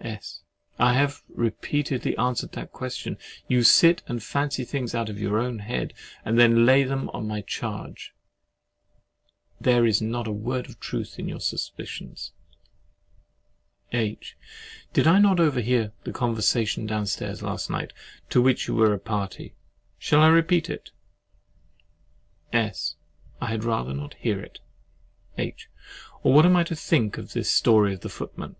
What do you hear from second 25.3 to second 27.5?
H. Or what am I to think of this